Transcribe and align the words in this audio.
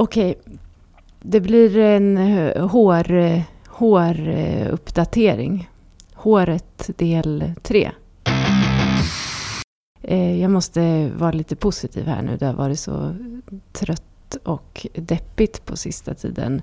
Okej, 0.00 0.38
det 1.22 1.40
blir 1.40 1.78
en 1.78 2.18
eh, 2.18 2.66
hår, 2.68 3.12
eh, 3.12 3.42
håruppdatering. 3.68 5.54
Eh, 5.60 5.66
Håret 6.14 6.90
del 6.96 7.52
3. 7.62 7.90
Jag 10.40 10.50
måste 10.50 11.10
vara 11.16 11.32
lite 11.32 11.56
positiv 11.56 12.06
här 12.06 12.22
nu. 12.22 12.36
Det 12.36 12.46
har 12.46 12.52
varit 12.52 12.78
så 12.78 13.14
trött 13.72 14.36
och 14.44 14.86
deppigt 14.94 15.66
på 15.66 15.76
sista 15.76 16.14
tiden. 16.14 16.62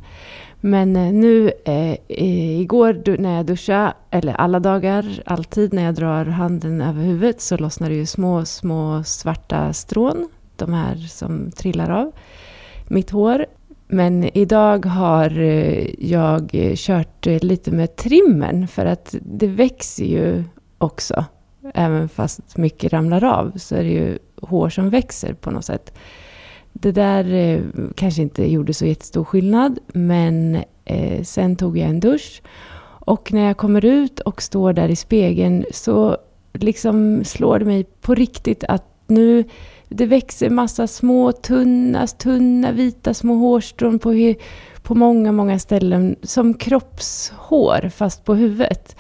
Men 0.61 0.93
nu, 0.93 1.51
eh, 1.65 1.97
igår 2.07 3.17
när 3.17 3.35
jag 3.35 3.45
duschade, 3.45 3.93
eller 4.11 4.33
alla 4.33 4.59
dagar, 4.59 5.21
alltid 5.25 5.73
när 5.73 5.83
jag 5.83 5.95
drar 5.95 6.25
handen 6.25 6.81
över 6.81 7.03
huvudet 7.03 7.41
så 7.41 7.57
lossnar 7.57 7.89
det 7.89 7.95
ju 7.95 8.05
små, 8.05 8.45
små 8.45 9.03
svarta 9.03 9.73
strån. 9.73 10.29
De 10.55 10.73
här 10.73 10.95
som 10.95 11.51
trillar 11.51 11.89
av 11.89 12.11
mitt 12.87 13.09
hår. 13.09 13.45
Men 13.87 14.37
idag 14.37 14.85
har 14.85 15.39
eh, 15.39 15.87
jag 15.99 16.49
kört 16.75 17.27
eh, 17.27 17.39
lite 17.43 17.71
med 17.71 17.95
trimmern 17.95 18.67
för 18.67 18.85
att 18.85 19.15
det 19.21 19.47
växer 19.47 20.05
ju 20.05 20.43
också. 20.77 21.25
Även 21.73 22.09
fast 22.09 22.57
mycket 22.57 22.93
ramlar 22.93 23.23
av 23.23 23.51
så 23.55 23.75
är 23.75 23.83
det 23.83 23.89
ju 23.89 24.17
hår 24.41 24.69
som 24.69 24.89
växer 24.89 25.33
på 25.33 25.51
något 25.51 25.65
sätt. 25.65 25.93
Det 26.73 26.91
där 26.91 27.33
eh, 27.33 27.61
kanske 27.95 28.21
inte 28.21 28.51
gjorde 28.51 28.73
så 28.73 28.85
jättestor 28.85 29.23
skillnad 29.23 29.79
men 29.87 30.63
sen 31.23 31.55
tog 31.55 31.77
jag 31.77 31.89
en 31.89 31.99
dusch 31.99 32.41
och 33.07 33.33
när 33.33 33.47
jag 33.47 33.57
kommer 33.57 33.85
ut 33.85 34.19
och 34.19 34.41
står 34.41 34.73
där 34.73 34.89
i 34.89 34.95
spegeln 34.95 35.65
så 35.71 36.17
liksom 36.53 37.23
slår 37.23 37.59
det 37.59 37.65
mig 37.65 37.83
på 37.83 38.15
riktigt 38.15 38.63
att 38.63 38.83
nu 39.09 39.43
det 39.89 40.05
växer 40.05 40.49
massa 40.49 40.87
små 40.87 41.31
tunna, 41.31 42.07
tunna 42.07 42.71
vita 42.71 43.13
små 43.13 43.35
hårstrån 43.35 43.99
på, 43.99 44.33
på 44.83 44.95
många, 44.95 45.31
många 45.31 45.59
ställen 45.59 46.15
som 46.23 46.53
kroppshår 46.53 47.89
fast 47.89 48.25
på 48.25 48.35
huvudet. 48.35 48.95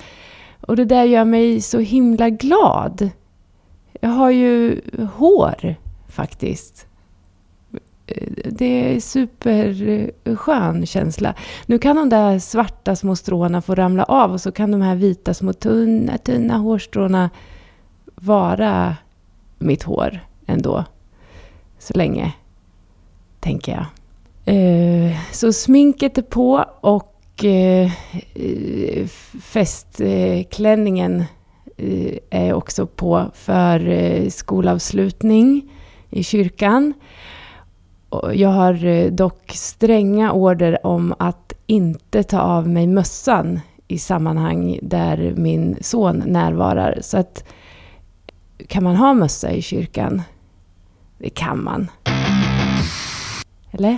Och 0.61 0.75
det 0.75 0.85
där 0.85 1.03
gör 1.03 1.25
mig 1.25 1.61
så 1.61 1.79
himla 1.79 2.29
glad. 2.29 3.09
Jag 4.01 4.09
har 4.09 4.29
ju 4.29 4.81
hår 5.13 5.75
faktiskt. 6.07 6.87
Det 8.45 8.95
är 8.95 8.99
superskön 8.99 10.85
känsla. 10.85 11.33
Nu 11.65 11.79
kan 11.79 11.95
de 11.95 12.09
där 12.09 12.39
svarta 12.39 12.95
små 12.95 13.15
stråna 13.15 13.61
få 13.61 13.75
ramla 13.75 14.03
av 14.03 14.31
och 14.31 14.41
så 14.41 14.51
kan 14.51 14.71
de 14.71 14.81
här 14.81 14.95
vita 14.95 15.33
små 15.33 15.53
tunna, 15.53 16.17
tunna 16.17 16.57
hårstråna 16.57 17.29
vara 18.15 18.95
mitt 19.57 19.83
hår 19.83 20.19
ändå. 20.45 20.85
Så 21.79 21.93
länge, 21.93 22.33
tänker 23.39 23.71
jag. 23.71 23.85
Eh, 24.55 25.17
så 25.31 25.53
sminket 25.53 26.17
är 26.17 26.21
på 26.21 26.65
och 26.81 27.45
eh, 27.45 27.91
festklänningen 29.41 31.23
eh, 31.77 32.17
är 32.29 32.53
också 32.53 32.87
på 32.87 33.25
för 33.33 34.29
skolavslutning 34.29 35.71
i 36.09 36.23
kyrkan. 36.23 36.93
Jag 38.33 38.49
har 38.49 39.09
dock 39.09 39.51
stränga 39.53 40.31
order 40.31 40.85
om 40.85 41.13
att 41.19 41.53
inte 41.65 42.23
ta 42.23 42.39
av 42.39 42.69
mig 42.69 42.87
mössan 42.87 43.59
i 43.87 43.97
sammanhang 43.97 44.79
där 44.81 45.33
min 45.37 45.77
son 45.81 46.23
närvarar. 46.25 46.99
Så 47.01 47.17
att 47.17 47.43
kan 48.67 48.83
man 48.83 48.95
ha 48.95 49.13
mössa 49.13 49.51
i 49.51 49.61
kyrkan? 49.61 50.21
Det 51.17 51.29
kan 51.29 51.63
man. 51.63 51.91
Eller? 53.71 53.97